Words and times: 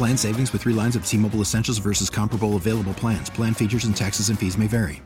Plan 0.00 0.16
savings 0.16 0.50
with 0.54 0.62
three 0.62 0.72
lines 0.72 0.96
of 0.96 1.04
T 1.04 1.18
Mobile 1.18 1.42
Essentials 1.42 1.76
versus 1.76 2.08
comparable 2.08 2.56
available 2.56 2.94
plans. 2.94 3.28
Plan 3.28 3.52
features 3.52 3.84
and 3.84 3.94
taxes 3.94 4.30
and 4.30 4.38
fees 4.38 4.56
may 4.56 4.66
vary. 4.66 5.02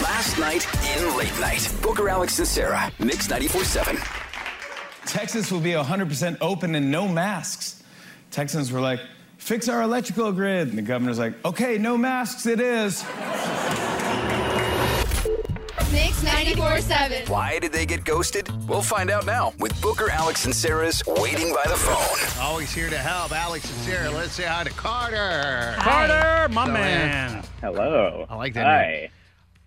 Last 0.00 0.38
night 0.38 0.66
in 0.96 1.18
late 1.18 1.38
night. 1.38 1.70
Booker, 1.82 2.08
Alex, 2.08 2.38
and 2.38 2.48
Sarah. 2.48 2.90
Mix 2.98 3.28
94 3.28 3.64
7. 3.64 3.98
Texas 5.04 5.52
will 5.52 5.60
be 5.60 5.72
100% 5.72 6.38
open 6.40 6.74
and 6.76 6.90
no 6.90 7.06
masks. 7.06 7.82
Texans 8.30 8.72
were 8.72 8.80
like, 8.80 9.00
fix 9.36 9.68
our 9.68 9.82
electrical 9.82 10.32
grid. 10.32 10.68
And 10.68 10.78
the 10.78 10.82
governor's 10.82 11.18
like, 11.18 11.34
okay, 11.44 11.76
no 11.76 11.98
masks 11.98 12.46
it 12.46 12.58
is. 12.58 13.04
Mix 16.22 16.34
94.7. 16.54 17.28
Why 17.28 17.58
did 17.58 17.72
they 17.72 17.86
get 17.86 18.04
ghosted? 18.04 18.48
We'll 18.68 18.82
find 18.82 19.10
out 19.10 19.24
now 19.26 19.52
with 19.58 19.80
Booker, 19.80 20.10
Alex, 20.10 20.44
and 20.44 20.54
Sarah's 20.54 21.02
Waiting 21.06 21.52
by 21.54 21.64
the 21.68 21.76
Phone. 21.76 22.42
Always 22.42 22.72
here 22.72 22.90
to 22.90 22.98
help. 22.98 23.32
Alex 23.32 23.70
and 23.70 23.80
Sarah. 23.80 24.10
Let's 24.10 24.32
say 24.32 24.44
hi 24.44 24.64
to 24.64 24.70
Carter. 24.70 25.74
Carter, 25.78 26.48
my 26.52 26.62
Hello, 26.64 26.74
man. 26.74 27.44
Hello. 27.60 28.26
I 28.28 28.36
like 28.36 28.54
that 28.54 28.66
Hi. 28.66 28.86
name. 29.00 29.10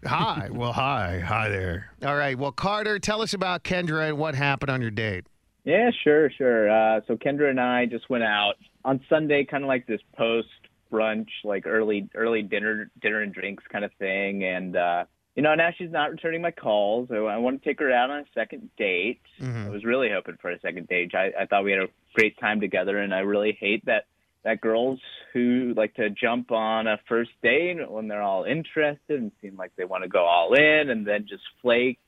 Hi. 0.06 0.50
Well, 0.52 0.74
hi. 0.74 1.20
Hi 1.20 1.50
there. 1.50 1.90
All 2.06 2.16
right. 2.16 2.38
Well, 2.38 2.52
Carter, 2.52 3.00
tell 3.00 3.22
us 3.22 3.34
about 3.34 3.64
Kendra 3.64 4.10
and 4.10 4.18
what 4.18 4.36
happened 4.36 4.70
on 4.70 4.82
your 4.82 4.92
date. 4.92 5.26
Yeah, 5.64 5.92
sure, 6.04 6.30
sure. 6.30 6.70
Uh, 6.70 7.02
so 7.08 7.16
Kendra 7.16 7.50
and 7.50 7.60
I 7.60 7.86
just 7.86 8.10
went 8.10 8.24
out 8.24 8.56
on 8.84 9.00
Sunday, 9.10 9.46
kind 9.46 9.64
of 9.64 9.70
like 9.70 9.88
this 9.88 10.02
post 10.18 10.50
brunch, 10.92 11.30
like 11.44 11.66
early 11.66 12.10
early 12.16 12.42
dinner 12.42 12.92
dinner 13.02 13.22
and 13.22 13.34
drinks 13.34 13.64
kind 13.72 13.86
of 13.86 13.92
thing. 13.98 14.44
And 14.44 14.76
uh, 14.76 15.06
you 15.36 15.42
know, 15.42 15.56
now 15.56 15.70
she's 15.78 15.92
not 15.92 16.12
returning 16.12 16.42
my 16.42 16.52
calls. 16.52 17.10
So 17.10 17.28
I 17.28 17.38
want 17.38 17.62
to 17.62 17.68
take 17.70 17.80
her 17.80 17.92
out 17.92 18.12
on 18.12 18.20
a 18.20 18.26
second 18.34 18.70
date. 18.78 19.22
Mm-hmm. 19.42 19.68
I 19.68 19.70
was 19.70 19.84
really 19.84 20.10
hoping 20.14 20.38
for 20.42 20.52
a 20.52 20.60
second 20.60 20.88
date. 20.88 21.14
I, 21.16 21.32
I 21.42 21.46
thought 21.46 21.64
we 21.64 21.72
had 21.72 21.82
a 21.82 21.88
great 22.14 22.40
time 22.40 22.62
together, 22.62 22.98
and 22.98 23.14
I 23.14 23.20
really 23.20 23.58
hate 23.60 23.86
that 23.86 24.06
that 24.44 24.60
girls 24.60 25.00
who 25.32 25.74
like 25.76 25.94
to 25.96 26.10
jump 26.10 26.52
on 26.52 26.86
a 26.86 27.00
first 27.08 27.32
date 27.42 27.78
when 27.90 28.10
they're 28.10 28.22
all 28.22 28.44
interested 28.44 29.22
and 29.22 29.32
seem 29.42 29.56
like 29.56 29.72
they 29.78 29.86
want 29.86 30.04
to 30.04 30.10
go 30.10 30.26
all 30.26 30.54
in 30.54 30.90
and 30.90 31.08
then 31.08 31.26
just 31.28 31.44
flake. 31.62 32.00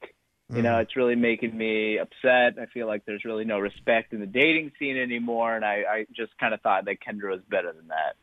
You 0.53 0.61
know, 0.61 0.73
mm-hmm. 0.73 0.81
it's 0.81 0.95
really 0.95 1.15
making 1.15 1.57
me 1.57 1.97
upset. 1.97 2.61
I 2.61 2.67
feel 2.71 2.85
like 2.85 3.03
there's 3.05 3.25
really 3.25 3.45
no 3.45 3.57
respect 3.57 4.13
in 4.13 4.19
the 4.19 4.27
dating 4.27 4.73
scene 4.77 4.95
anymore, 4.95 5.55
and 5.55 5.65
I, 5.65 5.83
I 5.89 6.05
just 6.15 6.37
kind 6.37 6.53
of 6.53 6.61
thought 6.61 6.85
that 6.85 6.97
Kendra 7.01 7.31
was 7.31 7.41
better 7.49 7.73
than 7.73 7.87
that. 7.87 8.15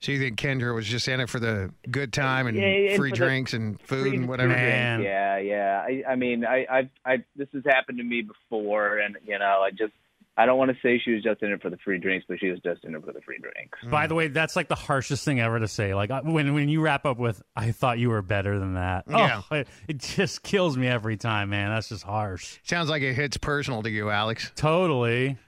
So 0.00 0.12
you 0.12 0.18
think 0.18 0.38
Kendra 0.38 0.74
was 0.74 0.86
just 0.86 1.08
in 1.08 1.20
it 1.20 1.28
for 1.28 1.40
the 1.40 1.72
good 1.90 2.12
time 2.12 2.46
and 2.46 2.56
Yeah, 2.56 2.64
and 2.64 2.96
free 2.96 3.10
for 3.10 3.16
the 3.16 3.24
drinks 3.24 3.52
and 3.52 3.80
food 3.80 4.08
Free 4.10 4.16
and 4.16 4.28
whatever? 4.28 4.48
Man. 4.48 5.02
Yeah, 5.02 5.38
yeah. 5.38 5.84
I, 5.86 6.12
I 6.12 6.16
mean, 6.16 6.44
I, 6.44 6.66
I've, 6.70 6.90
I, 7.04 7.24
this 7.36 7.48
has 7.52 7.64
happened 7.66 7.98
to 7.98 8.04
me 8.04 8.22
before, 8.22 8.98
and 8.98 9.16
you 9.26 9.38
know, 9.38 9.60
I 9.62 9.70
just, 9.70 9.92
I 10.36 10.46
don't 10.46 10.56
want 10.56 10.70
to 10.70 10.76
say 10.80 11.00
she 11.04 11.10
was 11.10 11.24
just 11.24 11.42
in 11.42 11.50
it 11.50 11.60
for 11.60 11.68
the 11.68 11.78
free 11.78 11.98
drinks, 11.98 12.24
but 12.28 12.38
she 12.38 12.48
was 12.48 12.60
just 12.60 12.84
in 12.84 12.94
it 12.94 13.04
for 13.04 13.12
the 13.12 13.20
free 13.22 13.38
drinks. 13.38 13.78
By 13.90 14.06
the 14.06 14.14
way, 14.14 14.28
that's 14.28 14.54
like 14.54 14.68
the 14.68 14.76
harshest 14.76 15.24
thing 15.24 15.40
ever 15.40 15.58
to 15.58 15.66
say. 15.66 15.94
Like 15.94 16.10
when 16.22 16.54
when 16.54 16.68
you 16.68 16.80
wrap 16.80 17.04
up 17.06 17.18
with 17.18 17.42
"I 17.56 17.72
thought 17.72 17.98
you 17.98 18.10
were 18.10 18.22
better 18.22 18.56
than 18.56 18.74
that." 18.74 19.04
Yeah. 19.08 19.42
Oh, 19.50 19.56
it, 19.56 19.68
it 19.88 19.98
just 19.98 20.44
kills 20.44 20.76
me 20.76 20.86
every 20.86 21.16
time, 21.16 21.50
man. 21.50 21.70
That's 21.70 21.88
just 21.88 22.04
harsh. 22.04 22.58
Sounds 22.62 22.88
like 22.88 23.02
it 23.02 23.14
hits 23.14 23.36
personal 23.36 23.82
to 23.82 23.90
you, 23.90 24.10
Alex. 24.10 24.52
Totally. 24.54 25.38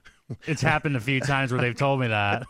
It's 0.46 0.62
happened 0.62 0.96
a 0.96 1.00
few 1.00 1.20
times 1.20 1.52
where 1.52 1.60
they've 1.60 1.74
told 1.74 2.00
me 2.00 2.08
that. 2.08 2.44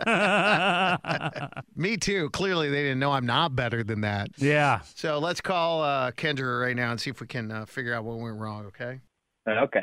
Me 1.76 1.96
too. 1.96 2.30
Clearly, 2.30 2.68
they 2.68 2.82
didn't 2.82 2.98
know 2.98 3.12
I'm 3.12 3.26
not 3.26 3.56
better 3.56 3.82
than 3.82 4.02
that. 4.02 4.28
yeah. 4.36 4.80
So 4.94 5.18
let's 5.18 5.40
call 5.40 5.82
uh, 5.82 6.10
Kendra 6.12 6.60
right 6.60 6.76
now 6.76 6.90
and 6.90 7.00
see 7.00 7.10
if 7.10 7.20
we 7.20 7.26
can 7.26 7.50
uh, 7.50 7.64
figure 7.66 7.94
out 7.94 8.04
what 8.04 8.18
went 8.18 8.36
wrong. 8.38 8.66
Okay. 8.66 9.00
Okay. 9.48 9.82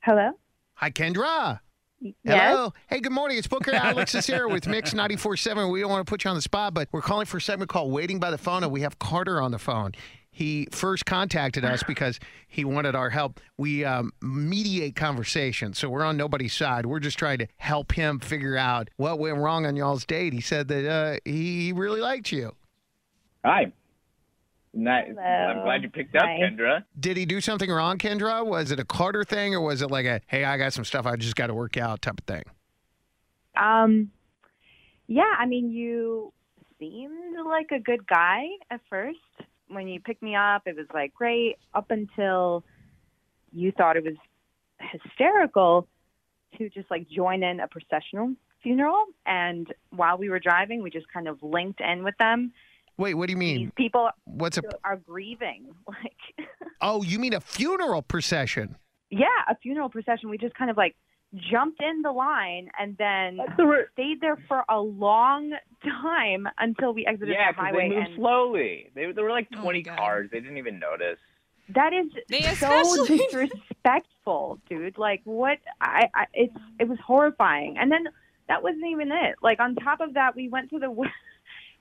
Hello? 0.00 0.32
Hi, 0.74 0.90
Kendra. 0.90 1.60
Yes? 2.00 2.14
Hello. 2.24 2.72
Hey, 2.88 3.00
good 3.00 3.12
morning. 3.12 3.36
It's 3.36 3.46
Booker 3.46 3.72
Alex 3.74 4.14
is 4.14 4.26
here 4.26 4.48
with 4.48 4.66
Mix 4.66 4.94
94.7. 4.94 5.70
We 5.70 5.80
don't 5.80 5.90
want 5.90 6.06
to 6.06 6.10
put 6.10 6.24
you 6.24 6.30
on 6.30 6.36
the 6.36 6.42
spot, 6.42 6.72
but 6.72 6.88
we're 6.92 7.02
calling 7.02 7.26
for 7.26 7.36
a 7.36 7.40
segment 7.40 7.68
called 7.68 7.92
Waiting 7.92 8.18
by 8.18 8.30
the 8.30 8.38
Phone, 8.38 8.62
and 8.62 8.72
we 8.72 8.80
have 8.80 8.98
Carter 8.98 9.40
on 9.40 9.50
the 9.50 9.58
phone. 9.58 9.92
He 10.30 10.66
first 10.70 11.04
contacted 11.04 11.64
us 11.64 11.82
because 11.82 12.18
he 12.48 12.64
wanted 12.64 12.94
our 12.94 13.10
help. 13.10 13.40
We 13.58 13.84
um, 13.84 14.12
mediate 14.22 14.96
conversations, 14.96 15.78
so 15.78 15.90
we're 15.90 16.04
on 16.04 16.16
nobody's 16.16 16.54
side. 16.54 16.86
We're 16.86 17.00
just 17.00 17.18
trying 17.18 17.38
to 17.38 17.48
help 17.56 17.92
him 17.92 18.20
figure 18.20 18.56
out 18.56 18.88
what 18.96 19.18
went 19.18 19.36
wrong 19.36 19.66
on 19.66 19.76
y'all's 19.76 20.06
date. 20.06 20.32
He 20.32 20.40
said 20.40 20.68
that 20.68 20.88
uh, 20.88 21.16
he 21.24 21.72
really 21.72 22.00
liked 22.00 22.32
you. 22.32 22.54
Hi. 23.44 23.72
Nice. 24.72 25.08
Hello. 25.08 25.20
I'm 25.22 25.62
glad 25.64 25.82
you 25.82 25.90
picked 25.90 26.14
up, 26.14 26.22
Hi. 26.22 26.38
Kendra. 26.40 26.84
Did 26.98 27.16
he 27.16 27.26
do 27.26 27.40
something 27.40 27.70
wrong, 27.70 27.98
Kendra? 27.98 28.46
Was 28.46 28.70
it 28.70 28.78
a 28.78 28.84
Carter 28.84 29.24
thing, 29.24 29.54
or 29.54 29.60
was 29.60 29.82
it 29.82 29.90
like 29.90 30.06
a 30.06 30.20
"Hey, 30.26 30.44
I 30.44 30.56
got 30.58 30.72
some 30.72 30.84
stuff 30.84 31.06
I 31.06 31.16
just 31.16 31.34
got 31.34 31.48
to 31.48 31.54
work 31.54 31.76
out" 31.76 32.02
type 32.02 32.20
of 32.20 32.24
thing? 32.24 32.44
Um, 33.56 34.10
yeah, 35.08 35.34
I 35.38 35.46
mean, 35.46 35.70
you 35.70 36.32
seemed 36.78 37.36
like 37.44 37.72
a 37.72 37.80
good 37.80 38.06
guy 38.06 38.44
at 38.70 38.80
first. 38.88 39.18
When 39.68 39.88
you 39.88 40.00
picked 40.00 40.22
me 40.22 40.36
up, 40.36 40.62
it 40.66 40.76
was 40.76 40.86
like 40.94 41.14
great 41.14 41.56
up 41.74 41.90
until 41.90 42.64
you 43.52 43.72
thought 43.72 43.96
it 43.96 44.04
was 44.04 44.16
hysterical 44.78 45.88
to 46.58 46.68
just 46.70 46.90
like 46.90 47.08
join 47.08 47.42
in 47.42 47.60
a 47.60 47.68
processional 47.68 48.34
funeral. 48.62 49.04
And 49.26 49.66
while 49.90 50.18
we 50.18 50.28
were 50.28 50.40
driving, 50.40 50.82
we 50.82 50.90
just 50.90 51.06
kind 51.12 51.28
of 51.28 51.42
linked 51.42 51.80
in 51.80 52.02
with 52.04 52.16
them. 52.18 52.52
Wait, 53.00 53.14
what 53.14 53.26
do 53.28 53.32
you 53.32 53.38
These 53.38 53.58
mean? 53.58 53.72
people 53.76 54.10
What's 54.24 54.58
a? 54.58 54.62
are 54.84 54.96
grieving. 54.96 55.74
Like, 55.88 56.46
Oh, 56.82 57.02
you 57.02 57.18
mean 57.18 57.32
a 57.34 57.40
funeral 57.40 58.02
procession? 58.02 58.76
yeah, 59.10 59.26
a 59.48 59.56
funeral 59.56 59.88
procession. 59.88 60.28
We 60.30 60.38
just 60.38 60.54
kind 60.54 60.70
of 60.70 60.76
like 60.76 60.94
jumped 61.50 61.80
in 61.82 62.02
the 62.02 62.12
line 62.12 62.68
and 62.78 62.96
then 62.98 63.38
the 63.56 63.64
re- 63.64 63.84
stayed 63.94 64.20
there 64.20 64.36
for 64.48 64.64
a 64.68 64.80
long 64.80 65.52
time 65.82 66.46
until 66.58 66.92
we 66.92 67.06
exited 67.06 67.34
yeah, 67.34 67.52
the 67.52 67.54
because 67.54 67.64
highway. 67.72 67.88
they 67.88 67.94
moved 67.96 68.06
and 68.08 68.16
slowly. 68.16 68.90
They, 68.94 69.12
there 69.12 69.24
were 69.24 69.30
like 69.30 69.48
Oh 69.56 69.62
20 69.62 69.82
God. 69.82 69.96
cars. 69.98 70.28
They 70.32 70.40
didn't 70.40 70.58
even 70.58 70.78
notice. 70.78 71.18
that 71.74 71.92
is 71.92 72.06
They 72.28 72.42
so 72.42 72.48
especially- 72.50 73.18
disrespectful, 73.84 74.58
dude. 74.68 74.98
Like 74.98 75.22
what? 75.24 75.58
I, 75.80 76.08
I 76.14 76.26
it's 76.34 76.54
it 76.78 76.88
was 76.88 76.98
horrifying. 77.04 77.76
And 77.78 77.90
then 77.90 78.04
that 78.48 78.62
wasn't 78.62 78.86
even 78.90 79.10
it. 79.12 79.36
Like 79.42 79.60
on 79.60 79.74
top 79.76 80.00
of 80.00 80.14
that, 80.14 80.34
we 80.36 80.48
went 80.48 80.70
to 80.70 80.78
the 80.78 80.90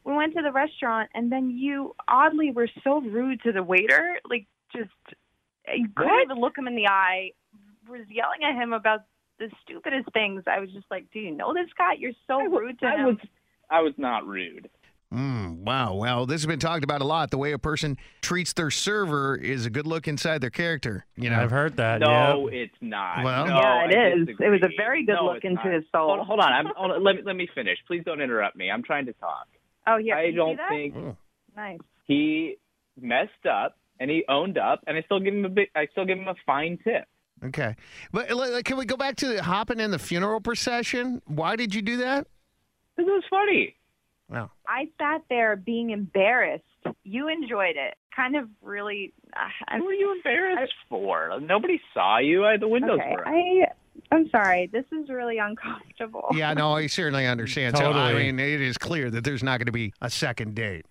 we 0.04 0.14
went 0.14 0.34
to 0.36 0.42
the 0.42 0.52
restaurant, 0.52 1.10
and 1.14 1.32
then 1.32 1.50
you 1.52 1.96
oddly 2.08 2.52
were 2.52 2.70
so 2.84 3.02
rude 3.02 3.42
to 3.44 3.52
the 3.52 3.64
waiter. 3.64 4.18
Like 4.30 4.48
just 4.76 4.90
you 5.74 5.88
couldn't 5.96 6.12
What? 6.12 6.24
even 6.24 6.38
look 6.40 6.58
him 6.58 6.68
in 6.68 6.76
the 6.76 6.88
eye. 6.88 7.32
Was 7.88 8.02
yelling 8.10 8.44
at 8.44 8.56
him 8.62 8.72
about 8.74 9.02
the 9.40 9.50
stupidest 9.64 10.12
things. 10.14 10.44
I 10.46 10.60
was 10.60 10.70
just 10.72 10.86
like, 10.92 11.06
do 11.12 11.20
you 11.20 11.32
know 11.32 11.54
this 11.54 11.70
guy? 11.78 11.94
You're 11.98 12.12
so 12.28 12.40
I 12.42 12.48
wa- 12.48 12.60
rude 12.60 12.80
to 12.80 12.86
I 12.86 12.96
him. 12.98 13.06
was, 13.06 13.18
I 13.70 13.82
was 13.82 13.94
not 13.98 14.28
rude. 14.28 14.70
Mm, 15.12 15.62
wow. 15.64 15.96
Well, 15.96 16.28
this 16.28 16.42
has 16.42 16.46
been 16.46 16.60
talked 16.60 16.84
about 16.84 17.02
a 17.02 17.04
lot. 17.06 17.32
The 17.32 17.40
way 17.40 17.52
a 17.52 17.58
person 17.58 17.98
treats 18.22 18.54
their 18.54 18.70
server 18.70 19.36
is 19.36 19.66
a 19.66 19.72
good 19.72 19.88
look 19.88 20.08
inside 20.08 20.42
their 20.42 20.52
character. 20.52 21.08
You 21.16 21.32
know. 21.32 21.40
I've 21.42 21.50
heard 21.50 21.78
that. 21.78 22.00
No, 22.02 22.48
yeah. 22.52 22.60
it's 22.60 22.76
not. 22.80 23.24
Well- 23.24 23.48
No, 23.48 23.56
Yeah, 23.60 23.86
it 23.86 23.96
I 23.98 24.22
is. 24.22 24.28
It 24.40 24.50
was 24.50 24.62
a 24.62 24.70
very 24.78 25.04
good 25.04 25.16
No, 25.16 25.26
look 25.34 25.44
into 25.44 25.56
not. 25.64 25.74
his 25.74 25.84
soul. 25.92 26.16
Hold, 26.18 26.28
hold 26.28 26.40
on, 26.42 26.54
I'm, 26.54 26.66
hold 26.76 26.92
on, 26.92 27.04
let 27.04 27.16
me 27.16 27.22
let 27.26 27.36
me 27.36 27.48
finish. 27.56 27.80
Please 27.88 28.04
don't 28.06 28.22
interrupt 28.22 28.56
me. 28.56 28.70
I'm 28.70 28.84
trying 28.84 29.08
to 29.08 29.14
talk. 29.14 29.48
Oh 29.90 29.98
yeah, 29.98 30.18
I 30.18 30.26
can 30.28 30.36
don't 30.36 30.60
think. 30.70 30.96
Oh. 30.96 31.18
Nice. 31.56 31.80
he 32.06 32.56
messed 33.00 33.46
up 33.50 33.78
and 34.00 34.10
he 34.10 34.24
owned 34.30 34.58
up, 34.58 34.82
and 34.88 34.98
I 34.98 35.02
still 35.02 35.20
give 35.20 35.34
him 35.34 35.46
a 35.46 35.50
big, 35.50 35.68
I 35.76 35.88
still 35.92 36.06
give 36.06 36.18
him 36.18 36.28
a 36.28 36.36
fine 36.46 36.78
tip. 36.84 37.06
Okay, 37.44 37.76
but 38.12 38.32
like, 38.32 38.66
can 38.66 38.78
we 38.78 38.86
go 38.86 38.98
back 38.98 39.16
to 39.18 39.42
hopping 39.42 39.80
in 39.80 39.92
the 39.92 40.00
funeral 40.00 40.42
procession? 40.42 41.22
Why 41.26 41.56
did 41.56 41.74
you 41.74 41.82
do 41.82 41.98
that? 41.98 42.28
This 42.98 43.06
was 43.06 43.24
funny. 43.30 43.76
Wow. 44.30 44.52
I 44.68 44.90
sat 45.00 45.22
there 45.30 45.56
being 45.56 45.90
embarrassed. 45.90 46.64
You 47.04 47.30
enjoyed 47.30 47.76
it. 47.78 47.96
Kind 48.16 48.36
of 48.36 48.48
really. 48.62 49.14
Uh, 49.36 49.78
What 49.78 49.86
were 49.86 49.94
you 49.94 50.14
embarrassed 50.16 50.74
for? 50.90 51.40
Nobody 51.42 51.82
saw 51.94 52.20
you. 52.20 52.46
I, 52.46 52.58
the 52.58 52.68
windows 52.68 53.00
okay, 53.02 53.12
were. 53.12 53.22
up. 53.22 53.34
I. 53.34 53.72
I'm 54.12 54.30
sorry. 54.30 54.68
This 54.74 54.86
is 54.92 55.08
really 55.10 55.38
uncomfortable. 55.38 56.28
Yeah, 56.34 56.54
no, 56.54 56.74
I 56.74 56.88
certainly 56.88 57.28
understand. 57.28 57.78
So, 57.78 57.92
I 57.92 57.94
Totally. 57.94 58.32
mean, 58.32 58.40
it 58.40 58.60
is 58.62 58.78
clear 58.78 59.10
that 59.12 59.24
there's 59.24 59.44
not 59.44 59.60
going 59.60 59.68
to 59.68 59.72
be 59.72 59.94
a 60.02 60.10
second 60.10 60.56
date. 60.56 60.86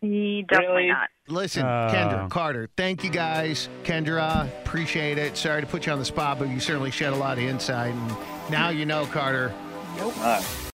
He 0.00 0.44
definitely 0.48 0.74
Really? 0.84 0.88
not. 0.88 1.08
Listen, 1.28 1.64
Uh. 1.64 1.90
Kendra, 1.92 2.28
Carter, 2.30 2.68
thank 2.76 3.02
you 3.02 3.10
guys. 3.10 3.68
Kendra, 3.84 4.46
appreciate 4.62 5.16
it. 5.18 5.36
Sorry 5.36 5.60
to 5.60 5.66
put 5.66 5.86
you 5.86 5.92
on 5.92 5.98
the 5.98 6.04
spot, 6.04 6.38
but 6.38 6.48
you 6.48 6.60
certainly 6.60 6.90
shed 6.90 7.12
a 7.12 7.16
lot 7.16 7.38
of 7.38 7.44
insight. 7.44 7.94
And 7.94 8.16
now 8.50 8.68
you 8.70 8.84
know, 8.84 9.06
Carter. 9.06 9.52
Uh, 9.98 10.42